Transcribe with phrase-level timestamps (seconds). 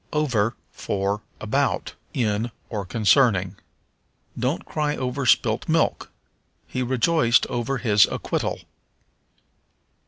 [0.11, 3.57] Over for About, In, or Concerning.
[4.35, 6.09] "Don't cry over spilt milk."
[6.65, 8.61] "He rejoiced over his acquittal."